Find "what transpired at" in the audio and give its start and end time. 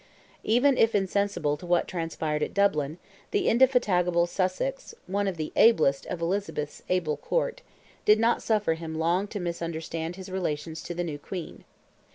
1.67-2.55